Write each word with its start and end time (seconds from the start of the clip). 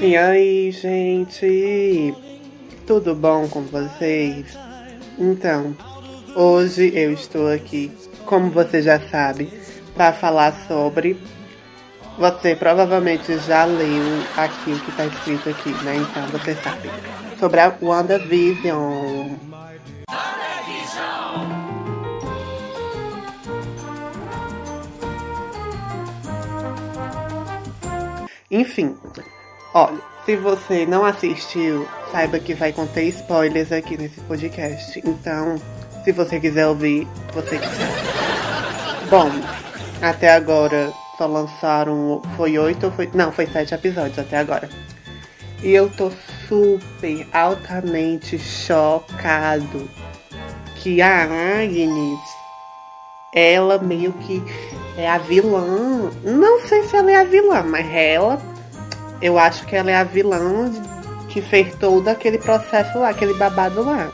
E 0.00 0.16
aí, 0.16 0.70
gente? 0.70 2.14
Tudo 2.86 3.16
bom 3.16 3.48
com 3.48 3.62
vocês? 3.62 4.56
Então, 5.18 5.76
hoje 6.36 6.92
eu 6.94 7.12
estou 7.12 7.52
aqui, 7.52 7.90
como 8.24 8.48
você 8.48 8.80
já 8.80 9.00
sabe, 9.00 9.52
para 9.96 10.12
falar 10.12 10.54
sobre. 10.68 11.20
Você 12.16 12.54
provavelmente 12.54 13.36
já 13.38 13.64
leu 13.64 14.22
aqui 14.36 14.70
o 14.70 14.78
que 14.78 14.90
está 14.90 15.04
escrito 15.04 15.50
aqui, 15.50 15.70
né? 15.84 15.96
Então 15.96 16.28
você 16.28 16.54
sabe. 16.54 16.88
Sobre 17.36 17.58
a 17.58 17.76
WandaVision. 17.82 19.36
Enfim, 28.48 28.96
olha, 29.78 29.98
se 30.26 30.36
você 30.36 30.84
não 30.84 31.04
assistiu, 31.04 31.86
saiba 32.10 32.38
que 32.38 32.54
vai 32.54 32.72
conter 32.72 33.04
spoilers 33.04 33.70
aqui 33.70 33.96
nesse 33.96 34.20
podcast. 34.22 35.00
Então, 35.04 35.56
se 36.04 36.12
você 36.12 36.40
quiser 36.40 36.66
ouvir, 36.66 37.06
você 37.32 37.58
quiser. 37.58 37.88
Bom, 39.08 39.30
até 40.02 40.30
agora 40.30 40.92
só 41.16 41.26
lançaram. 41.26 42.20
Foi 42.36 42.58
oito 42.58 42.86
ou 42.86 42.92
foi. 42.92 43.08
Não, 43.14 43.30
foi 43.32 43.46
sete 43.46 43.74
episódios 43.74 44.18
até 44.18 44.38
agora. 44.38 44.68
E 45.62 45.72
eu 45.72 45.88
tô 45.90 46.10
super, 46.48 47.26
altamente 47.32 48.38
chocado 48.38 49.88
que 50.76 51.02
a 51.02 51.24
Agnes, 51.62 52.20
ela 53.32 53.78
meio 53.78 54.12
que 54.12 54.42
é 54.96 55.08
a 55.08 55.18
vilã. 55.18 56.10
Não 56.22 56.60
sei 56.60 56.84
se 56.84 56.96
ela 56.96 57.10
é 57.10 57.16
a 57.16 57.24
vilã, 57.24 57.62
mas 57.62 57.86
ela, 57.92 58.40
eu 59.20 59.38
acho 59.38 59.66
que 59.66 59.76
ela 59.76 59.90
é 59.90 59.96
a 59.96 60.04
vilã 60.04 60.70
que 61.28 61.42
fez 61.42 61.74
todo 61.74 62.08
aquele 62.08 62.38
processo 62.38 62.98
lá, 62.98 63.10
aquele 63.10 63.34
babado 63.34 63.82
lá. 63.84 64.10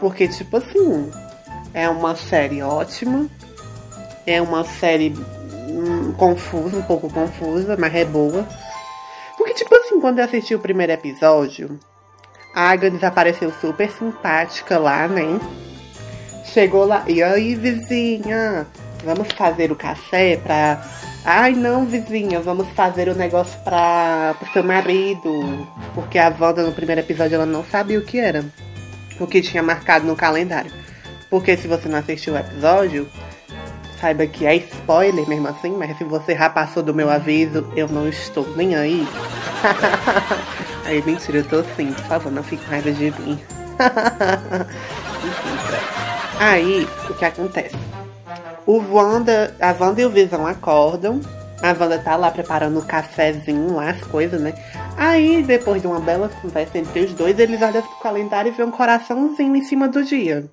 Porque, 0.00 0.28
tipo 0.28 0.56
assim, 0.56 1.10
é 1.74 1.88
uma 1.88 2.14
série 2.14 2.62
ótima, 2.62 3.28
é 4.26 4.40
uma 4.40 4.64
série 4.64 5.14
hum, 5.68 6.12
confusa, 6.12 6.76
um 6.76 6.82
pouco 6.82 7.12
confusa, 7.12 7.76
mas 7.78 7.94
é 7.94 8.04
boa. 8.04 8.46
Porque, 9.36 9.54
tipo 9.54 9.74
assim, 9.74 10.00
quando 10.00 10.18
eu 10.18 10.24
assisti 10.24 10.54
o 10.54 10.60
primeiro 10.60 10.92
episódio, 10.92 11.78
a 12.54 12.70
Agnes 12.70 13.02
apareceu 13.02 13.52
super 13.60 13.90
simpática 13.90 14.78
lá, 14.78 15.08
né? 15.08 15.40
Chegou 16.44 16.84
lá, 16.84 17.04
e 17.06 17.22
aí, 17.22 17.54
vizinha, 17.54 18.66
vamos 19.04 19.32
fazer 19.32 19.72
o 19.72 19.76
café 19.76 20.36
pra. 20.36 20.82
Ai, 21.24 21.52
não, 21.52 21.84
vizinha, 21.84 22.40
vamos 22.40 22.68
fazer 22.70 23.08
o 23.08 23.14
negócio 23.14 23.58
pra, 23.60 24.34
pro 24.38 24.52
seu 24.52 24.62
marido. 24.62 25.66
Porque 25.94 26.18
a 26.18 26.34
Wanda 26.38 26.62
no 26.62 26.72
primeiro 26.72 27.00
episódio 27.00 27.34
ela 27.34 27.46
não 27.46 27.64
sabia 27.64 27.98
o 27.98 28.04
que 28.04 28.18
era. 28.18 28.44
O 29.20 29.26
que 29.26 29.42
tinha 29.42 29.62
marcado 29.62 30.06
no 30.06 30.16
calendário. 30.16 30.70
Porque 31.28 31.56
se 31.56 31.68
você 31.68 31.88
não 31.88 31.98
assistiu 31.98 32.34
o 32.34 32.38
episódio, 32.38 33.08
saiba 34.00 34.26
que 34.26 34.46
é 34.46 34.56
spoiler 34.56 35.28
mesmo 35.28 35.48
assim, 35.48 35.76
mas 35.76 35.96
se 35.98 36.04
você 36.04 36.34
já 36.34 36.48
passou 36.48 36.82
do 36.82 36.94
meu 36.94 37.10
aviso, 37.10 37.70
eu 37.76 37.88
não 37.88 38.08
estou 38.08 38.48
nem 38.56 38.76
aí. 38.76 39.06
aí, 40.86 41.02
mentira, 41.04 41.38
eu 41.38 41.44
tô 41.44 41.62
sim, 41.76 41.92
por 41.92 42.04
favor, 42.04 42.32
não 42.32 42.42
fique 42.42 42.64
raiva 42.64 42.90
de 42.92 43.10
mim. 43.20 43.38
aí, 46.40 46.88
o 47.10 47.14
que 47.14 47.24
acontece? 47.24 47.87
O 48.68 48.82
Wanda, 48.94 49.56
a 49.58 49.74
Wanda 49.82 50.02
e 50.02 50.04
o 50.04 50.10
Visão 50.10 50.46
acordam. 50.46 51.22
A 51.62 51.68
Wanda 51.68 51.98
tá 52.00 52.16
lá 52.16 52.30
preparando 52.30 52.76
o 52.76 52.82
um 52.82 52.84
cafezinho 52.84 53.76
lá, 53.76 53.88
as 53.88 54.02
coisas, 54.02 54.38
né? 54.38 54.52
Aí, 54.94 55.42
depois 55.42 55.80
de 55.80 55.88
uma 55.88 55.98
bela 55.98 56.28
conversa 56.28 56.76
entre 56.76 57.00
os 57.00 57.14
dois, 57.14 57.38
eles 57.38 57.62
olham 57.62 57.80
pro 57.80 57.98
calendário 58.02 58.52
e 58.52 58.54
vê 58.54 58.62
um 58.62 58.70
coraçãozinho 58.70 59.56
em 59.56 59.62
cima 59.62 59.88
do 59.88 60.04
dia. 60.04 60.50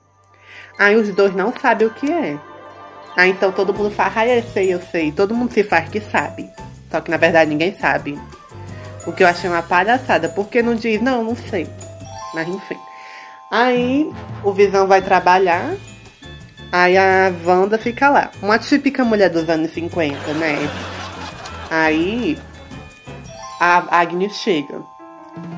Aí 0.79 0.95
os 0.95 1.13
dois 1.13 1.35
não 1.35 1.51
sabem 1.59 1.89
o 1.89 1.93
que 1.93 2.09
é. 2.09 2.39
Aí 3.17 3.31
então 3.31 3.51
todo 3.51 3.73
mundo 3.73 3.91
fala, 3.91 4.25
eu 4.27 4.43
sei, 4.43 4.73
eu 4.73 4.79
sei. 4.79 5.11
Todo 5.11 5.35
mundo 5.35 5.51
se 5.51 5.65
faz 5.65 5.89
que 5.89 5.99
sabe. 5.99 6.49
Só 6.89 7.01
que 7.01 7.11
na 7.11 7.17
verdade 7.17 7.49
ninguém 7.49 7.77
sabe. 7.77 8.17
O 9.05 9.11
que 9.11 9.23
eu 9.23 9.27
achei 9.27 9.49
uma 9.49 9.61
palhaçada, 9.61 10.29
porque 10.29 10.61
não 10.61 10.73
diz, 10.73 11.01
não, 11.01 11.21
não 11.21 11.35
sei. 11.35 11.67
Mas 12.33 12.47
enfim. 12.47 12.77
Aí 13.51 14.09
o 14.41 14.53
Visão 14.53 14.87
vai 14.87 15.01
trabalhar. 15.01 15.75
Aí 16.71 16.97
a 16.97 17.31
Wanda 17.45 17.77
fica 17.77 18.09
lá. 18.09 18.31
Uma 18.41 18.57
típica 18.59 19.03
mulher 19.03 19.29
dos 19.29 19.49
anos 19.49 19.71
50, 19.71 20.33
né? 20.33 20.57
Aí 21.69 22.37
a 23.59 23.99
Agnes 23.99 24.35
chega. 24.35 24.81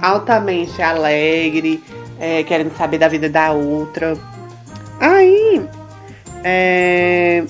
Altamente 0.02 0.82
alegre, 0.82 1.84
é, 2.20 2.44
querendo 2.44 2.76
saber 2.76 2.98
da 2.98 3.08
vida 3.08 3.30
da 3.30 3.52
outra. 3.52 4.18
Aí 5.00 5.68
é, 6.44 7.44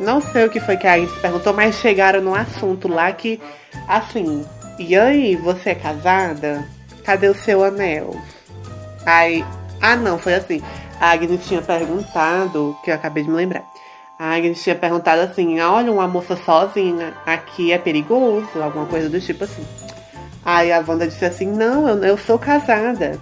não 0.00 0.20
sei 0.20 0.46
o 0.46 0.50
que 0.50 0.60
foi 0.60 0.76
que 0.76 0.86
a 0.86 0.94
Agnes 0.94 1.12
perguntou, 1.20 1.52
mas 1.52 1.76
chegaram 1.76 2.20
no 2.20 2.34
assunto 2.34 2.88
lá 2.88 3.12
que, 3.12 3.40
assim, 3.86 4.44
e 4.78 4.96
aí, 4.96 5.36
você 5.36 5.70
é 5.70 5.74
casada? 5.74 6.66
Cadê 7.04 7.28
o 7.28 7.34
seu 7.34 7.62
anel? 7.62 8.16
Aí, 9.04 9.44
ah 9.80 9.96
não, 9.96 10.18
foi 10.18 10.34
assim. 10.34 10.62
A 11.02 11.10
Agnes 11.10 11.44
tinha 11.48 11.60
perguntado, 11.60 12.76
que 12.84 12.88
eu 12.88 12.94
acabei 12.94 13.24
de 13.24 13.28
me 13.28 13.34
lembrar. 13.34 13.64
A 14.16 14.36
Agnes 14.36 14.62
tinha 14.62 14.76
perguntado 14.76 15.20
assim: 15.20 15.58
olha, 15.58 15.90
uma 15.90 16.06
moça 16.06 16.36
sozinha 16.36 17.12
aqui 17.26 17.72
é 17.72 17.78
perigoso, 17.78 18.62
alguma 18.62 18.86
coisa 18.86 19.10
do 19.10 19.20
tipo 19.20 19.42
assim. 19.42 19.66
Aí 20.44 20.70
a 20.72 20.78
Wanda 20.78 21.08
disse 21.08 21.24
assim: 21.24 21.46
não, 21.46 21.88
eu, 21.88 22.04
eu 22.04 22.16
sou 22.16 22.38
casada. 22.38 23.20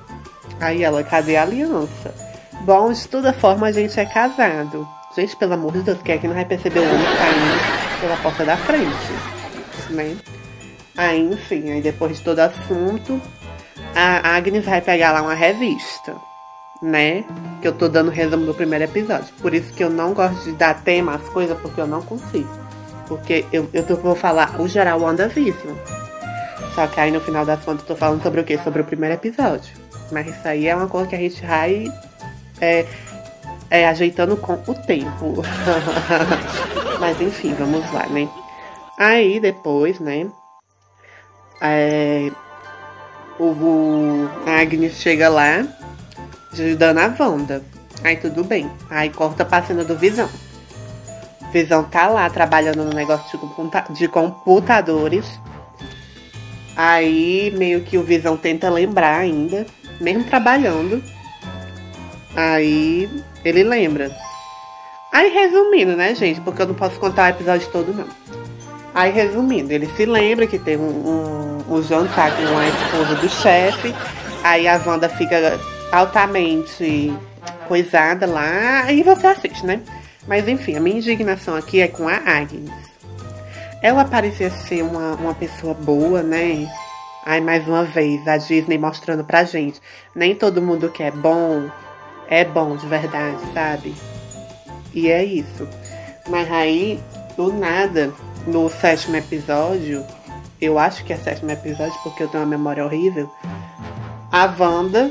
Aí 0.60 0.84
ela, 0.84 1.02
cadê 1.02 1.38
a 1.38 1.42
aliança? 1.42 2.14
Bom, 2.66 2.92
de 2.92 3.08
toda 3.08 3.32
forma 3.32 3.68
a 3.68 3.72
gente 3.72 3.98
é 3.98 4.04
casado. 4.04 4.86
Gente, 5.16 5.34
pelo 5.36 5.54
amor 5.54 5.72
de 5.72 5.80
Deus, 5.80 6.02
quem 6.02 6.16
é 6.16 6.18
que 6.18 6.28
não 6.28 6.34
vai 6.34 6.44
perceber 6.44 6.80
o 6.80 6.82
homem 6.82 7.16
saindo 7.16 8.00
pela 8.02 8.16
porta 8.18 8.44
da 8.44 8.58
frente? 8.58 9.88
Né? 9.88 10.18
Aí, 10.98 11.32
enfim, 11.32 11.70
aí 11.70 11.80
depois 11.80 12.18
de 12.18 12.22
todo 12.22 12.40
assunto, 12.40 13.18
a 13.96 14.36
Agnes 14.36 14.66
vai 14.66 14.82
pegar 14.82 15.12
lá 15.12 15.22
uma 15.22 15.32
revista, 15.32 16.14
né? 16.82 17.24
Que 17.60 17.68
eu 17.68 17.72
tô 17.72 17.88
dando 17.88 18.10
resumo 18.10 18.46
do 18.46 18.54
primeiro 18.54 18.84
episódio. 18.84 19.32
Por 19.40 19.54
isso 19.54 19.72
que 19.72 19.84
eu 19.84 19.90
não 19.90 20.14
gosto 20.14 20.44
de 20.44 20.52
dar 20.52 20.82
tema 20.82 21.14
às 21.14 21.28
coisas, 21.28 21.58
porque 21.60 21.80
eu 21.80 21.86
não 21.86 22.02
consigo. 22.02 22.48
Porque 23.06 23.44
eu, 23.52 23.68
eu 23.72 23.82
tô, 23.82 23.96
vou 23.96 24.14
falar 24.14 24.60
o 24.60 24.68
geral 24.68 25.00
WandaVision. 25.00 25.74
Só 26.74 26.86
que 26.86 27.00
aí 27.00 27.10
no 27.10 27.20
final 27.20 27.44
das 27.44 27.62
contas 27.64 27.82
eu 27.82 27.88
tô 27.88 27.96
falando 27.96 28.22
sobre 28.22 28.40
o 28.40 28.44
quê? 28.44 28.58
Sobre 28.62 28.80
o 28.82 28.84
primeiro 28.84 29.14
episódio. 29.14 29.74
Mas 30.12 30.26
isso 30.26 30.46
aí 30.46 30.66
é 30.66 30.74
uma 30.74 30.86
coisa 30.86 31.08
que 31.08 31.16
a 31.16 31.18
gente 31.18 31.44
vai 31.44 31.92
é, 32.60 32.86
é, 33.70 33.88
ajeitando 33.88 34.36
com 34.36 34.54
o 34.54 34.74
tempo. 34.74 35.42
Mas 36.98 37.20
enfim, 37.20 37.54
vamos 37.54 37.90
lá, 37.92 38.06
né? 38.06 38.28
Aí 38.98 39.40
depois, 39.40 39.98
né? 39.98 40.26
É, 41.60 42.30
o, 43.38 44.28
a 44.46 44.60
Agnes 44.60 45.00
chega 45.00 45.28
lá, 45.28 45.66
ajudando 46.52 46.98
a 46.98 47.14
Wanda. 47.18 47.62
Aí 48.02 48.16
tudo 48.16 48.44
bem. 48.44 48.70
Aí 48.88 49.10
corta 49.10 49.44
pra 49.44 49.62
cena 49.62 49.84
do 49.84 49.96
Visão. 49.96 50.28
Visão 51.52 51.82
tá 51.84 52.08
lá 52.08 52.28
trabalhando 52.30 52.84
no 52.84 52.90
negócio 52.90 53.38
de, 53.90 54.08
computadores. 54.08 55.26
Aí 56.76 57.52
meio 57.56 57.82
que 57.82 57.98
o 57.98 58.02
Visão 58.02 58.36
tenta 58.36 58.70
lembrar 58.70 59.18
ainda, 59.18 59.66
mesmo 60.00 60.24
trabalhando. 60.24 61.02
Aí 62.34 63.10
ele 63.44 63.64
lembra. 63.64 64.16
Aí 65.12 65.28
resumindo, 65.30 65.96
né, 65.96 66.14
gente? 66.14 66.40
Porque 66.40 66.62
eu 66.62 66.68
não 66.68 66.74
posso 66.74 66.98
contar 67.00 67.26
o 67.26 67.36
episódio 67.36 67.68
todo, 67.72 67.92
não. 67.92 68.06
Aí 68.94 69.10
resumindo, 69.12 69.72
ele 69.72 69.86
se 69.96 70.04
lembra 70.04 70.46
que 70.46 70.58
tem 70.58 70.76
um, 70.76 71.62
um, 71.68 71.74
um 71.74 71.82
jantar 71.82 72.30
com 72.36 72.58
a 72.58 72.68
esposa 72.68 73.14
do 73.16 73.28
chefe. 73.28 73.94
Aí 74.42 74.66
a 74.66 74.80
Wanda 74.84 75.08
fica 75.08 75.58
altamente 75.92 77.12
coisada 77.66 78.26
lá. 78.26 78.90
E 78.92 79.02
você 79.02 79.26
assiste, 79.26 79.64
né? 79.64 79.80
Mas 80.26 80.48
enfim, 80.48 80.76
a 80.76 80.80
minha 80.80 80.98
indignação 80.98 81.56
aqui 81.56 81.80
é 81.80 81.88
com 81.88 82.08
a 82.08 82.16
Agnes. 82.16 82.70
Ela 83.82 84.04
parecia 84.04 84.50
ser 84.50 84.82
uma, 84.82 85.14
uma 85.14 85.34
pessoa 85.34 85.74
boa, 85.74 86.22
né? 86.22 86.70
Aí 87.24 87.40
mais 87.40 87.66
uma 87.66 87.84
vez, 87.84 88.26
a 88.28 88.36
Disney 88.36 88.78
mostrando 88.78 89.24
pra 89.24 89.44
gente. 89.44 89.80
Nem 90.14 90.34
todo 90.34 90.62
mundo 90.62 90.90
que 90.90 91.02
é 91.02 91.10
bom 91.10 91.70
é 92.28 92.44
bom 92.44 92.76
de 92.76 92.86
verdade, 92.86 93.38
sabe? 93.52 93.94
E 94.94 95.10
é 95.10 95.24
isso. 95.24 95.68
Mas 96.28 96.50
aí, 96.50 97.00
do 97.36 97.52
nada, 97.52 98.12
no 98.46 98.70
sétimo 98.70 99.16
episódio, 99.16 100.04
eu 100.60 100.78
acho 100.78 101.04
que 101.04 101.12
é 101.12 101.16
sétimo 101.16 101.50
episódio 101.50 101.98
porque 102.04 102.22
eu 102.22 102.28
tenho 102.28 102.44
uma 102.44 102.48
memória 102.48 102.84
horrível. 102.84 103.28
A 104.30 104.44
Wanda 104.46 105.10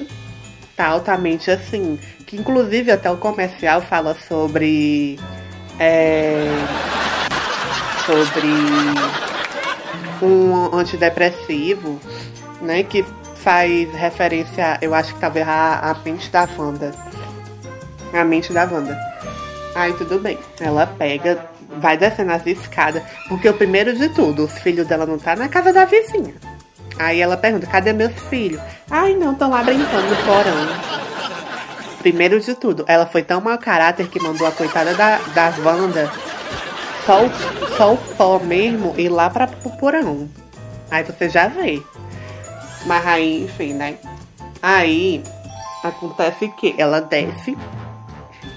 tá 0.79 0.87
altamente 0.87 1.51
assim. 1.51 1.99
Que 2.25 2.37
inclusive 2.37 2.89
até 2.89 3.11
o 3.11 3.17
comercial 3.17 3.81
fala 3.81 4.15
sobre. 4.15 5.19
É, 5.77 6.47
sobre. 8.05 8.47
um 10.21 10.73
antidepressivo, 10.73 11.99
né? 12.61 12.83
Que 12.83 13.03
faz 13.35 13.93
referência, 13.93 14.77
eu 14.81 14.93
acho 14.93 15.13
que 15.13 15.19
talvez 15.19 15.45
a, 15.47 15.91
a 15.91 15.93
mente 16.05 16.29
da 16.29 16.47
Wanda. 16.57 16.95
A 18.13 18.23
mente 18.23 18.53
da 18.53 18.63
Wanda. 18.63 18.97
Aí 19.75 19.93
tudo 19.93 20.17
bem. 20.19 20.37
Ela 20.61 20.87
pega, 20.87 21.45
vai 21.77 21.97
descendo 21.97 22.31
as 22.31 22.45
escadas. 22.45 23.03
Porque 23.27 23.49
o 23.49 23.53
primeiro 23.53 23.95
de 23.97 24.09
tudo, 24.09 24.45
os 24.45 24.53
filhos 24.59 24.87
dela 24.87 25.05
não 25.05 25.17
tá 25.17 25.35
na 25.35 25.49
casa 25.49 25.73
da 25.73 25.85
vizinha. 25.85 26.33
Aí 26.99 27.21
ela 27.21 27.37
pergunta, 27.37 27.65
cadê 27.65 27.93
meus 27.93 28.13
filhos? 28.29 28.61
Ai 28.91 29.15
não, 29.15 29.31
estão 29.31 29.49
lá 29.49 29.63
brincando 29.63 30.07
no 30.07 30.15
porão. 30.17 30.89
Primeiro 31.99 32.39
de 32.39 32.53
tudo, 32.55 32.83
ela 32.87 33.05
foi 33.05 33.23
tão 33.23 33.39
mau 33.39 33.57
caráter 33.57 34.07
que 34.09 34.21
mandou 34.21 34.45
a 34.45 34.51
coitada 34.51 34.93
da, 34.93 35.17
da 35.33 35.53
Wanda 35.63 36.11
só 37.05 37.25
o, 37.25 37.77
só 37.77 37.93
o 37.93 37.97
pó 37.97 38.37
mesmo 38.37 38.93
ir 38.95 39.09
lá 39.09 39.29
pra, 39.29 39.47
pro 39.47 39.71
porão. 39.71 40.29
Aí 40.91 41.03
você 41.03 41.27
já 41.27 41.47
vê. 41.47 41.81
Mas 42.85 43.07
aí, 43.07 43.43
enfim, 43.45 43.73
né? 43.73 43.97
Aí 44.61 45.23
acontece 45.83 46.49
que 46.49 46.75
ela 46.77 47.01
desce 47.01 47.57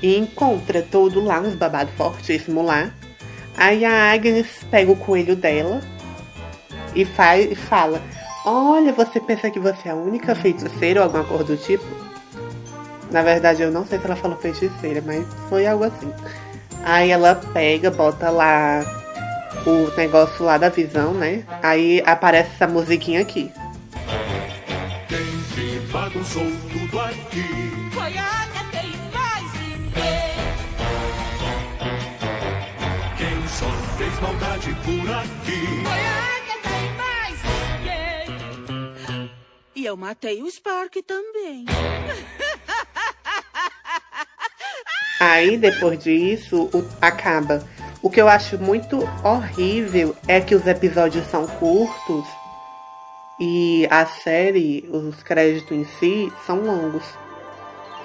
e 0.02 0.18
encontra 0.18 0.82
tudo 0.82 1.24
lá, 1.24 1.40
uns 1.40 1.54
babados 1.54 1.94
fortíssimos 1.94 2.64
lá. 2.64 2.90
Aí 3.56 3.84
a 3.84 4.12
Agnes 4.12 4.48
pega 4.70 4.90
o 4.90 4.96
coelho 4.96 5.34
dela 5.34 5.80
e, 6.94 7.04
faz, 7.04 7.50
e 7.50 7.54
fala: 7.54 8.02
Olha, 8.44 8.92
você 8.92 9.20
pensa 9.20 9.50
que 9.50 9.60
você 9.60 9.88
é 9.88 9.92
a 9.92 9.94
única 9.94 10.34
feiticeira 10.34 11.00
ou 11.00 11.04
alguma 11.04 11.22
coisa 11.22 11.44
do 11.44 11.56
tipo? 11.56 11.84
Na 13.10 13.22
verdade, 13.22 13.62
eu 13.62 13.70
não 13.70 13.86
sei 13.86 14.00
se 14.00 14.04
ela 14.04 14.16
falou 14.16 14.36
feiticeira, 14.36 15.00
mas 15.04 15.24
foi 15.48 15.64
algo 15.66 15.84
assim. 15.84 16.12
Aí 16.84 17.10
ela 17.10 17.36
pega, 17.36 17.88
bota 17.90 18.30
lá 18.30 18.84
o 19.64 19.96
negócio 19.96 20.44
lá 20.44 20.58
da 20.58 20.68
visão, 20.68 21.14
né? 21.14 21.44
Aí 21.62 22.02
aparece 22.04 22.50
essa 22.54 22.66
musiquinha 22.66 23.20
aqui. 23.20 23.52
Quem 25.08 25.42
tudo 26.72 27.00
aqui? 27.00 27.62
Quem 33.16 33.48
só 33.48 33.70
fez 33.96 34.20
maldade 34.20 34.74
por 34.84 35.12
aqui? 35.12 35.82
Foi 35.84 35.92
a 35.92 36.41
E 39.82 39.84
eu 39.84 39.96
matei 39.96 40.40
o 40.40 40.48
Spark 40.48 40.94
também. 41.04 41.64
Aí 45.18 45.56
depois 45.56 45.98
disso, 45.98 46.70
o- 46.72 46.88
acaba. 47.00 47.66
O 48.00 48.08
que 48.08 48.20
eu 48.20 48.28
acho 48.28 48.56
muito 48.60 49.00
horrível 49.24 50.14
é 50.28 50.40
que 50.40 50.54
os 50.54 50.64
episódios 50.68 51.26
são 51.26 51.48
curtos 51.48 52.24
e 53.40 53.88
a 53.90 54.06
série, 54.06 54.88
os 54.88 55.20
créditos 55.24 55.72
em 55.76 55.84
si, 55.98 56.32
são 56.46 56.60
longos. 56.60 57.02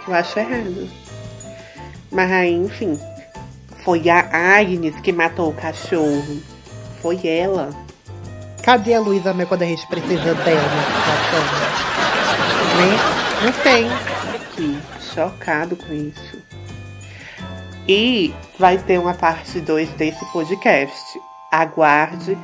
Eu 0.07 0.15
acho 0.15 0.39
errado. 0.39 0.89
Mas 2.12 2.31
aí, 2.31 2.53
enfim, 2.56 3.00
foi 3.83 4.09
a 4.09 4.57
Agnes 4.57 5.00
que 5.01 5.12
matou 5.13 5.51
o 5.51 5.56
cachorro. 5.56 6.41
Foi 7.03 7.19
ela. 7.27 7.69
Cadê 8.67 8.95
a 8.95 8.99
Luísa 8.99 9.33
Mel 9.33 9.47
quando 9.47 9.61
a 9.61 9.65
gente 9.65 9.87
precisa 9.87 10.35
dela 10.35 10.61
na 10.61 10.83
situação? 10.83 11.39
Né? 12.75 12.97
Não 13.45 13.51
tem. 13.63 13.87
Aqui, 14.35 14.77
chocado 14.99 15.77
com 15.77 15.93
isso. 15.93 16.37
E 17.87 18.33
vai 18.59 18.77
ter 18.77 18.99
uma 18.99 19.13
parte 19.13 19.61
2 19.61 19.91
desse 19.91 20.25
podcast. 20.33 21.17
Aguarde 21.49 22.37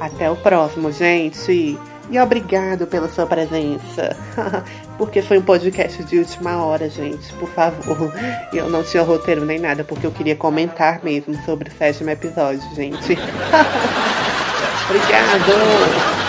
até 0.00 0.28
o 0.28 0.34
próximo, 0.34 0.90
gente. 0.90 1.78
E 2.10 2.18
obrigado 2.18 2.88
pela 2.88 3.08
sua 3.08 3.26
presença. 3.26 4.16
porque 4.98 5.22
foi 5.22 5.38
um 5.38 5.42
podcast 5.42 6.02
de 6.02 6.18
última 6.18 6.56
hora, 6.56 6.90
gente. 6.90 7.32
Por 7.34 7.48
favor. 7.50 8.12
Eu 8.52 8.68
não 8.68 8.82
tinha 8.82 9.04
roteiro 9.04 9.44
nem 9.44 9.60
nada, 9.60 9.84
porque 9.84 10.04
eu 10.04 10.10
queria 10.10 10.34
comentar 10.34 11.04
mesmo 11.04 11.36
sobre 11.44 11.68
o 11.68 11.72
sétimo 11.72 12.10
episódio, 12.10 12.68
gente. 12.74 13.16
Obrigado! 14.90 16.27